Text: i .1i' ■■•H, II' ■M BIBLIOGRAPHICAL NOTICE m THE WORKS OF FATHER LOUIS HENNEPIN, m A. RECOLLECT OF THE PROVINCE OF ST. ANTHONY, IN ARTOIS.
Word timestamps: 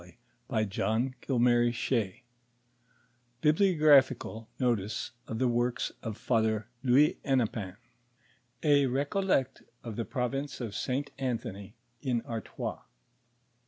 i 0.01 0.17
.1i' 0.63 0.67
■■•H, 1.27 1.29
II' 1.29 2.11
■M 2.17 2.21
BIBLIOGRAPHICAL 3.41 4.49
NOTICE 4.59 5.11
m 5.29 5.37
THE 5.37 5.47
WORKS 5.47 5.91
OF 6.01 6.17
FATHER 6.17 6.67
LOUIS 6.81 7.17
HENNEPIN, 7.23 7.69
m 7.75 7.77
A. 8.63 8.87
RECOLLECT 8.87 9.61
OF 9.83 9.95
THE 9.97 10.05
PROVINCE 10.05 10.59
OF 10.59 10.73
ST. 10.73 11.11
ANTHONY, 11.19 11.75
IN 12.01 12.21
ARTOIS. 12.23 12.79